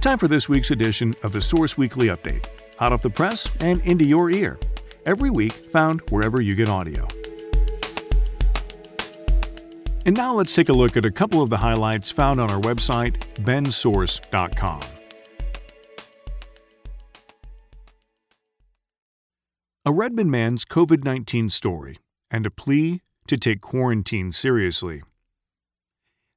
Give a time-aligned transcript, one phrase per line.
[0.00, 2.46] Time for this week's edition of the Source Weekly Update.
[2.76, 4.56] Hot off the press and into your ear.
[5.04, 7.08] Every week, found wherever you get audio.
[10.06, 12.60] And now let's take a look at a couple of the highlights found on our
[12.60, 14.80] website, bendsource.com.
[19.84, 21.98] A Redmond man's COVID 19 story
[22.30, 25.02] and a plea to take quarantine seriously.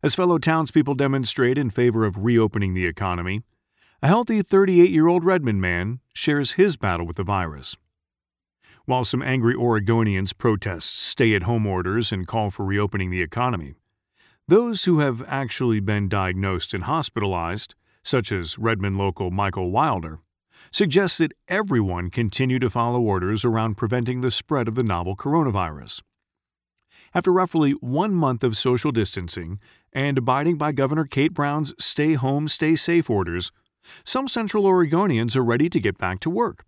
[0.04, 3.44] As fellow townspeople demonstrate in favor of reopening the economy,
[4.02, 7.78] a healthy 38 year old Redmond man shares his battle with the virus.
[8.86, 13.76] While some angry Oregonians protest stay at home orders and call for reopening the economy,
[14.48, 20.18] those who have actually been diagnosed and hospitalized, such as Redmond local Michael Wilder,
[20.72, 26.02] suggest that everyone continue to follow orders around preventing the spread of the novel coronavirus.
[27.14, 29.60] After roughly one month of social distancing
[29.94, 33.52] and abiding by Governor Kate Brown's stay home, stay safe orders,
[34.04, 36.66] some Central Oregonians are ready to get back to work.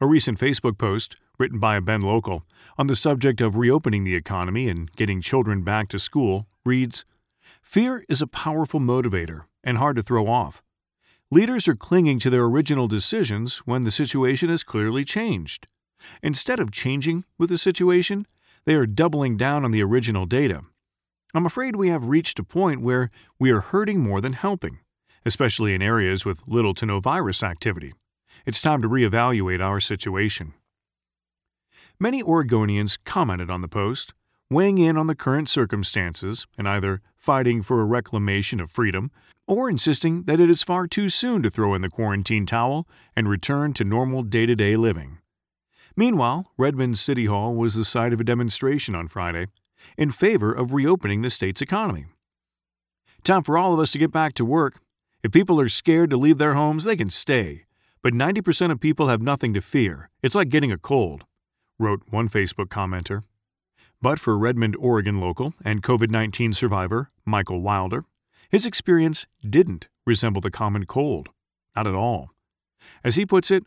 [0.00, 2.44] A recent Facebook post, written by a Bend local,
[2.78, 7.04] on the subject of reopening the economy and getting children back to school reads
[7.62, 10.62] Fear is a powerful motivator and hard to throw off.
[11.30, 15.66] Leaders are clinging to their original decisions when the situation has clearly changed.
[16.22, 18.26] Instead of changing with the situation,
[18.64, 20.62] they are doubling down on the original data.
[21.34, 24.78] I'm afraid we have reached a point where we are hurting more than helping
[25.26, 27.92] especially in areas with little to no virus activity.
[28.46, 30.54] It's time to reevaluate our situation.
[31.98, 34.14] Many Oregonians commented on the post,
[34.48, 39.10] weighing in on the current circumstances and either fighting for a reclamation of freedom
[39.48, 43.28] or insisting that it is far too soon to throw in the quarantine towel and
[43.28, 45.18] return to normal day to day living.
[45.96, 49.46] Meanwhile, Redmond City Hall was the site of a demonstration on Friday
[49.96, 52.06] in favor of reopening the state's economy.
[53.24, 54.80] Time for all of us to get back to work
[55.26, 57.64] if people are scared to leave their homes, they can stay.
[58.00, 60.08] But 90% of people have nothing to fear.
[60.22, 61.24] It's like getting a cold,
[61.80, 63.24] wrote one Facebook commenter.
[64.00, 68.04] But for Redmond, Oregon local and COVID 19 survivor Michael Wilder,
[68.50, 71.30] his experience didn't resemble the common cold.
[71.74, 72.30] Not at all.
[73.02, 73.64] As he puts it,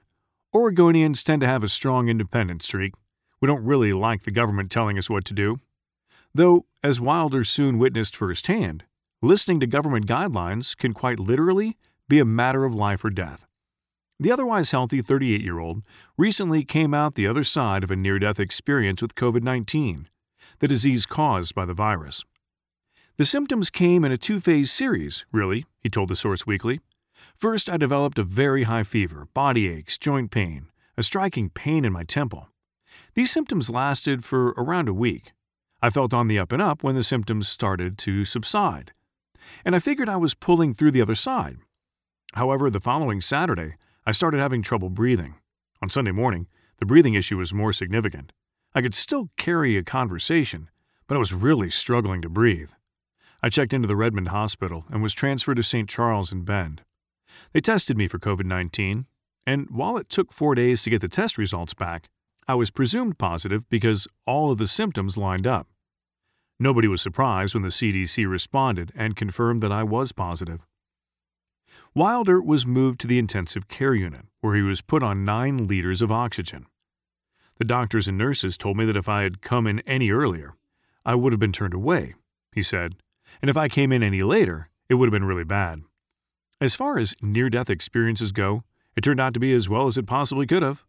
[0.56, 2.94] Oregonians tend to have a strong independent streak.
[3.42, 5.60] We don't really like the government telling us what to do.
[6.34, 8.86] Though, as Wilder soon witnessed firsthand,
[9.22, 11.76] listening to government guidelines can quite literally
[12.08, 13.46] be a matter of life or death.
[14.20, 15.84] The otherwise healthy 38 year old
[16.18, 20.10] recently came out the other side of a near death experience with COVID 19,
[20.60, 22.26] the disease caused by the virus.
[23.18, 26.80] The symptoms came in a two phase series, really, he told the Source Weekly.
[27.36, 31.94] First, I developed a very high fever, body aches, joint pain, a striking pain in
[31.94, 32.50] my temple.
[33.16, 35.32] These symptoms lasted for around a week.
[35.82, 38.92] I felt on the up and up when the symptoms started to subside
[39.66, 41.58] and I figured I was pulling through the other side.
[42.34, 43.76] However, the following Saturday,
[44.06, 45.36] I started having trouble breathing.
[45.82, 46.48] On Sunday morning,
[46.80, 48.32] the breathing issue was more significant.
[48.74, 50.70] I could still carry a conversation,
[51.08, 52.72] but I was really struggling to breathe.
[53.42, 55.90] I checked into the Redmond Hospital and was transferred to St.
[55.90, 56.84] Charles in Bend.
[57.54, 59.06] They tested me for COVID 19,
[59.46, 62.10] and while it took four days to get the test results back,
[62.50, 65.68] I was presumed positive because all of the symptoms lined up.
[66.60, 70.66] Nobody was surprised when the CDC responded and confirmed that I was positive.
[71.94, 76.02] Wilder was moved to the intensive care unit, where he was put on nine liters
[76.02, 76.66] of oxygen.
[77.60, 80.56] The doctors and nurses told me that if I had come in any earlier,
[81.06, 82.16] I would have been turned away,
[82.52, 82.96] he said,
[83.44, 85.84] and if I came in any later, it would have been really bad.
[86.60, 88.64] As far as near death experiences go,
[88.96, 90.84] it turned out to be as well as it possibly could have.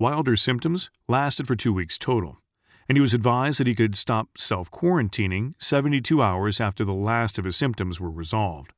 [0.00, 2.38] Wilder's symptoms lasted for two weeks total,
[2.88, 7.36] and he was advised that he could stop self quarantining 72 hours after the last
[7.36, 8.72] of his symptoms were resolved.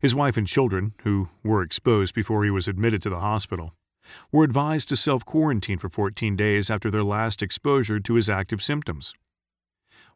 [0.00, 3.74] His wife and children, who were exposed before he was admitted to the hospital,
[4.32, 8.62] were advised to self quarantine for 14 days after their last exposure to his active
[8.62, 9.12] symptoms.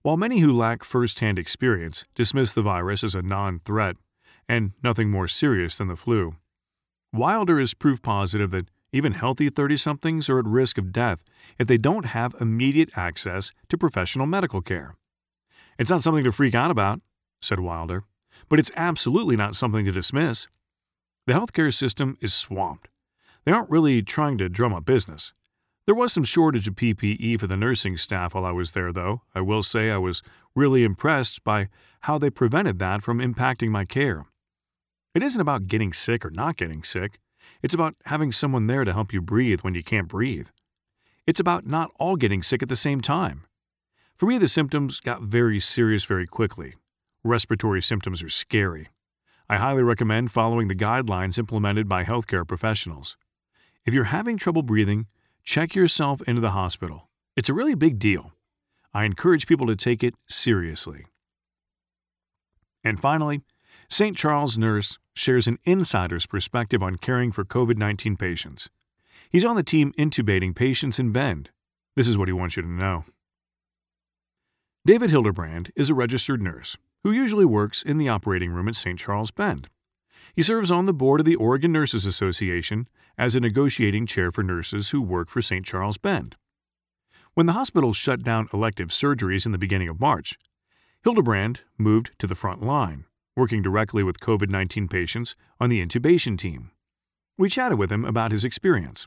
[0.00, 3.96] While many who lack first hand experience dismiss the virus as a non threat
[4.48, 6.36] and nothing more serious than the flu,
[7.12, 11.22] Wilder is proof positive that even healthy 30 somethings are at risk of death
[11.58, 14.96] if they don't have immediate access to professional medical care.
[15.78, 17.00] It's not something to freak out about,
[17.40, 18.04] said Wilder,
[18.48, 20.48] but it's absolutely not something to dismiss.
[21.26, 22.88] The healthcare system is swamped.
[23.44, 25.32] They aren't really trying to drum up business.
[25.86, 29.22] There was some shortage of PPE for the nursing staff while I was there, though.
[29.34, 30.22] I will say I was
[30.54, 31.68] really impressed by
[32.02, 34.26] how they prevented that from impacting my care.
[35.14, 37.18] It isn't about getting sick or not getting sick.
[37.62, 40.48] It's about having someone there to help you breathe when you can't breathe.
[41.26, 43.44] It's about not all getting sick at the same time.
[44.16, 46.74] For me, the symptoms got very serious very quickly.
[47.22, 48.88] Respiratory symptoms are scary.
[49.48, 53.16] I highly recommend following the guidelines implemented by healthcare professionals.
[53.84, 55.06] If you're having trouble breathing,
[55.42, 57.08] check yourself into the hospital.
[57.36, 58.32] It's a really big deal.
[58.92, 61.06] I encourage people to take it seriously.
[62.84, 63.42] And finally,
[63.92, 64.16] St.
[64.16, 68.70] Charles Nurse shares an insider's perspective on caring for COVID 19 patients.
[69.28, 71.50] He's on the team intubating patients in Bend.
[71.96, 73.04] This is what he wants you to know.
[74.86, 78.96] David Hildebrand is a registered nurse who usually works in the operating room at St.
[78.96, 79.68] Charles Bend.
[80.36, 82.86] He serves on the board of the Oregon Nurses Association
[83.18, 85.66] as a negotiating chair for nurses who work for St.
[85.66, 86.36] Charles Bend.
[87.34, 90.38] When the hospital shut down elective surgeries in the beginning of March,
[91.02, 93.04] Hildebrand moved to the front line,
[93.36, 96.70] working directly with COVID 19 patients on the intubation team.
[97.38, 99.06] We chatted with him about his experience.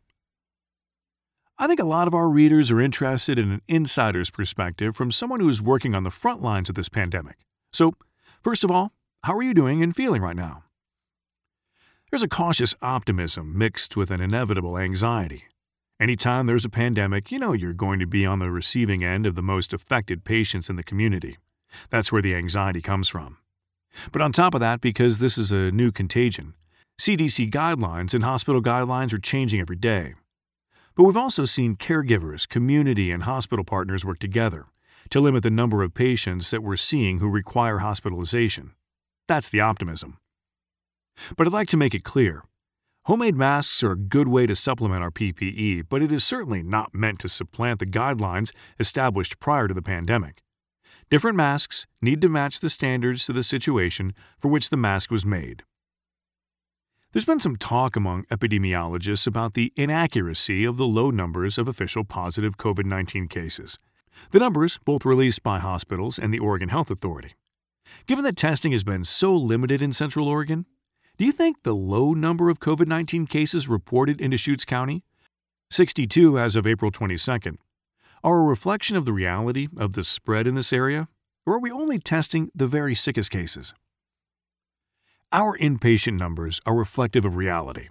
[1.57, 5.39] I think a lot of our readers are interested in an insider's perspective from someone
[5.39, 7.37] who is working on the front lines of this pandemic.
[7.71, 7.93] So,
[8.41, 8.91] first of all,
[9.23, 10.63] how are you doing and feeling right now?
[12.09, 15.43] There's a cautious optimism mixed with an inevitable anxiety.
[15.99, 19.35] Anytime there's a pandemic, you know you're going to be on the receiving end of
[19.35, 21.37] the most affected patients in the community.
[21.91, 23.37] That's where the anxiety comes from.
[24.11, 26.53] But on top of that, because this is a new contagion,
[26.99, 30.13] CDC guidelines and hospital guidelines are changing every day.
[30.95, 34.67] But we've also seen caregivers, community, and hospital partners work together
[35.09, 38.73] to limit the number of patients that we're seeing who require hospitalization.
[39.27, 40.17] That's the optimism.
[41.35, 42.43] But I'd like to make it clear
[43.05, 46.93] homemade masks are a good way to supplement our PPE, but it is certainly not
[46.93, 50.42] meant to supplant the guidelines established prior to the pandemic.
[51.09, 55.25] Different masks need to match the standards to the situation for which the mask was
[55.25, 55.63] made.
[57.11, 62.03] There's been some talk among epidemiologists about the inaccuracy of the low numbers of official
[62.03, 63.77] positive COVID 19 cases.
[64.31, 67.35] The numbers, both released by hospitals and the Oregon Health Authority.
[68.07, 70.65] Given that testing has been so limited in Central Oregon,
[71.17, 75.03] do you think the low number of COVID 19 cases reported in Deschutes County,
[75.69, 77.57] 62 as of April 22nd,
[78.23, 81.07] are a reflection of the reality of the spread in this area,
[81.45, 83.73] or are we only testing the very sickest cases?
[85.31, 87.89] Our inpatient numbers are reflective of reality.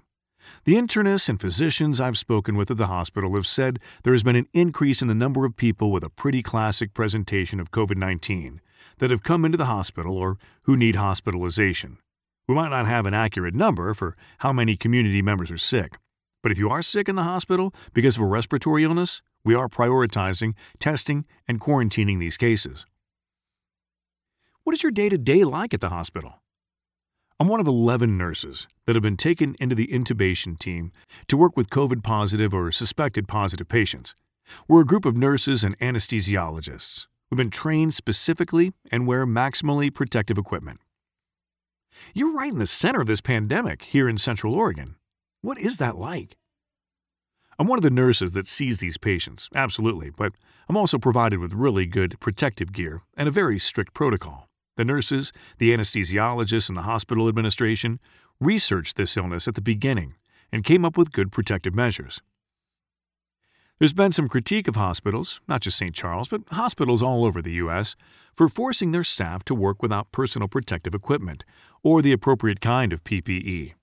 [0.64, 4.36] The internists and physicians I've spoken with at the hospital have said there has been
[4.36, 8.60] an increase in the number of people with a pretty classic presentation of COVID 19
[8.98, 11.98] that have come into the hospital or who need hospitalization.
[12.48, 15.98] We might not have an accurate number for how many community members are sick,
[16.42, 19.68] but if you are sick in the hospital because of a respiratory illness, we are
[19.68, 22.86] prioritizing, testing, and quarantining these cases.
[24.64, 26.42] What is your day to day like at the hospital?
[27.40, 30.92] I'm one of 11 nurses that have been taken into the intubation team
[31.26, 34.14] to work with COVID positive or suspected positive patients.
[34.68, 37.08] We're a group of nurses and anesthesiologists.
[37.30, 40.80] We've been trained specifically and wear maximally protective equipment.
[42.14, 44.96] You're right in the center of this pandemic here in Central Oregon.
[45.40, 46.36] What is that like?
[47.62, 50.32] I'm one of the nurses that sees these patients, absolutely, but
[50.68, 54.48] I'm also provided with really good protective gear and a very strict protocol.
[54.76, 58.00] The nurses, the anesthesiologists, and the hospital administration
[58.40, 60.16] researched this illness at the beginning
[60.50, 62.20] and came up with good protective measures.
[63.78, 65.94] There's been some critique of hospitals, not just St.
[65.94, 67.94] Charles, but hospitals all over the U.S.,
[68.34, 71.44] for forcing their staff to work without personal protective equipment
[71.84, 73.74] or the appropriate kind of PPE.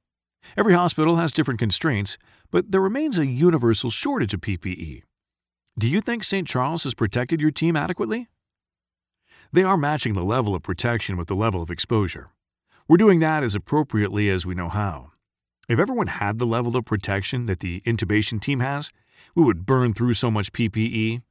[0.58, 2.18] Every hospital has different constraints,
[2.52, 5.04] but there remains a universal shortage of PPE.
[5.78, 6.48] Do you think St.
[6.48, 8.28] Charles has protected your team adequately?
[9.52, 12.32] They are matching the level of protection with the level of exposure.
[12.88, 15.12] We're doing that as appropriately as we know how.
[15.68, 18.92] If everyone had the level of protection that the intubation team has,
[19.36, 21.22] we would burn through so much PPE.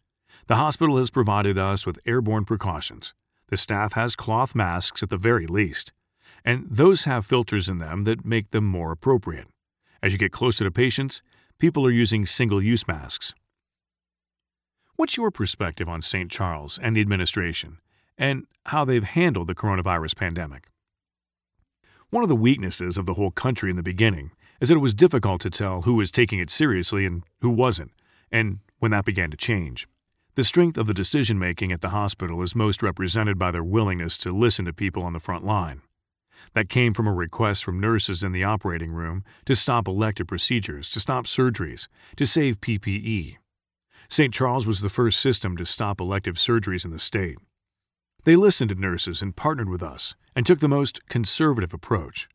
[0.47, 3.15] The hospital has provided us with airborne precautions.
[3.49, 5.93] The staff has cloth masks at the very least
[6.45, 9.47] and those have filters in them that make them more appropriate.
[10.02, 11.23] As you get closer to patients,
[11.59, 13.35] people are using single use masks.
[14.97, 16.30] What's your perspective on St.
[16.30, 17.78] Charles and the administration,
[18.16, 20.68] and how they've handled the coronavirus pandemic?
[22.11, 24.30] One of the weaknesses of the whole country in the beginning
[24.61, 27.92] is that it was difficult to tell who was taking it seriously and who wasn't,
[28.33, 29.87] and when that began to change.
[30.35, 34.16] The strength of the decision making at the hospital is most represented by their willingness
[34.18, 35.83] to listen to people on the front line
[36.54, 40.90] that came from a request from nurses in the operating room to stop elective procedures,
[40.90, 43.37] to stop surgeries, to save PPE.
[44.09, 44.33] St.
[44.33, 47.37] Charles was the first system to stop elective surgeries in the state.
[48.25, 52.28] They listened to nurses and partnered with us and took the most conservative approach.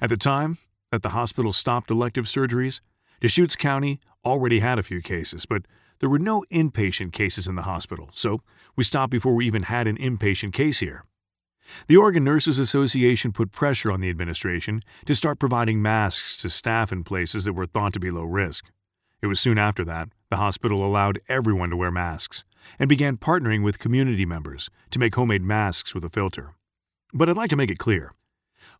[0.00, 0.58] At the time
[0.90, 2.80] that the hospital stopped elective surgeries,
[3.20, 5.62] Deschutes County already had a few cases, but
[6.00, 8.40] there were no inpatient cases in the hospital, so
[8.76, 11.04] we stopped before we even had an inpatient case here.
[11.88, 16.92] The Oregon Nurses Association put pressure on the administration to start providing masks to staff
[16.92, 18.70] in places that were thought to be low risk.
[19.22, 22.44] It was soon after that the hospital allowed everyone to wear masks
[22.78, 26.54] and began partnering with community members to make homemade masks with a filter.
[27.12, 28.14] But I'd like to make it clear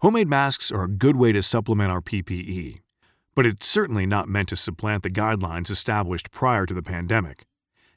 [0.01, 2.81] homemade masks are a good way to supplement our PPE,
[3.35, 7.45] but it's certainly not meant to supplant the guidelines established prior to the pandemic.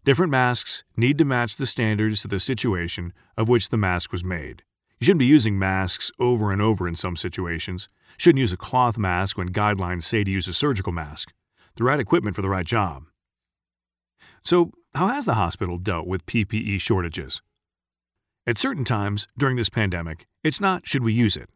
[0.03, 4.25] Different masks need to match the standards to the situation of which the mask was
[4.25, 4.63] made.
[5.03, 7.89] You shouldn't be using masks over and over in some situations.
[8.17, 11.33] Shouldn't use a cloth mask when guidelines say to use a surgical mask.
[11.75, 13.03] The right equipment for the right job.
[14.43, 17.41] So, how has the hospital dealt with PPE shortages?
[18.47, 21.49] At certain times during this pandemic, it's not should we use it.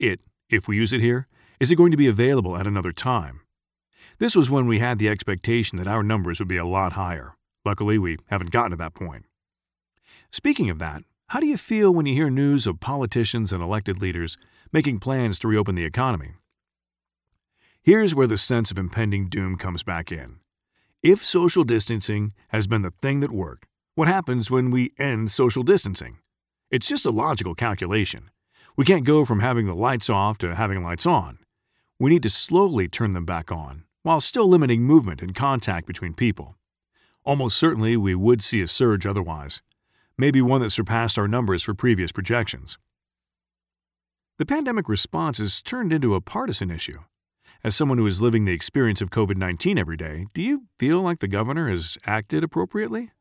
[0.00, 1.28] It, if we use it here,
[1.60, 3.40] is it going to be available at another time?
[4.18, 7.36] This was when we had the expectation that our numbers would be a lot higher.
[7.66, 9.26] Luckily, we haven't gotten to that point.
[10.30, 14.00] Speaking of that, how do you feel when you hear news of politicians and elected
[14.00, 14.38] leaders
[14.72, 16.34] making plans to reopen the economy?
[17.82, 20.36] Here's where the sense of impending doom comes back in.
[21.02, 25.64] If social distancing has been the thing that worked, what happens when we end social
[25.64, 26.18] distancing?
[26.70, 28.30] It's just a logical calculation.
[28.76, 31.38] We can't go from having the lights off to having lights on.
[31.98, 36.14] We need to slowly turn them back on, while still limiting movement and contact between
[36.14, 36.54] people.
[37.24, 39.62] Almost certainly, we would see a surge otherwise,
[40.18, 42.78] maybe one that surpassed our numbers for previous projections.
[44.38, 46.98] The pandemic response has turned into a partisan issue.
[47.62, 51.00] As someone who is living the experience of COVID 19 every day, do you feel
[51.00, 53.12] like the governor has acted appropriately?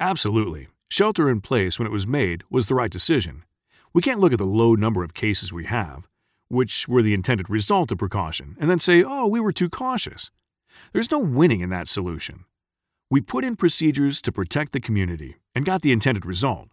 [0.00, 0.68] Absolutely.
[0.90, 3.44] Shelter in place when it was made was the right decision.
[3.92, 6.08] We can't look at the low number of cases we have,
[6.48, 10.30] which were the intended result of precaution, and then say, oh, we were too cautious.
[10.92, 12.44] There's no winning in that solution.
[13.14, 16.70] We put in procedures to protect the community and got the intended result.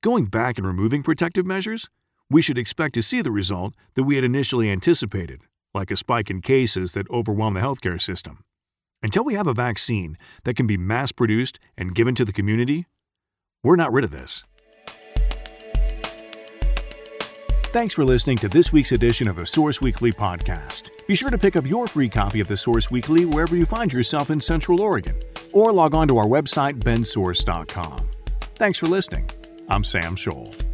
[0.00, 1.90] Going back and removing protective measures,
[2.30, 5.42] we should expect to see the result that we had initially anticipated
[5.74, 8.44] like a spike in cases that overwhelm the healthcare system.
[9.02, 12.86] Until we have a vaccine that can be mass produced and given to the community,
[13.62, 14.42] we're not rid of this.
[17.74, 20.88] Thanks for listening to this week's edition of the Source Weekly podcast.
[21.06, 23.92] Be sure to pick up your free copy of the Source Weekly wherever you find
[23.92, 25.20] yourself in Central Oregon,
[25.54, 27.98] or log on to our website, bendsource.com.
[28.56, 29.30] Thanks for listening.
[29.68, 30.73] I'm Sam Scholl.